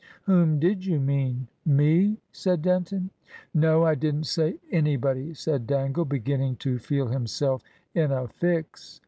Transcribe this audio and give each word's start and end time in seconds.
"Whom 0.23 0.59
did 0.59 0.83
you 0.83 0.99
mean? 0.99 1.47
Me?" 1.63 2.17
said 2.31 2.63
Denton. 2.63 3.11
"No; 3.53 3.85
I 3.85 3.93
didn't 3.93 4.23
say 4.23 4.57
anybody," 4.71 5.35
said 5.35 5.67
Dangle, 5.67 6.05
beginning 6.05 6.55
to 6.55 6.79
feel 6.79 7.09
himself 7.09 7.61
in 7.93 8.11
a 8.11 8.27
fix. 8.27 8.99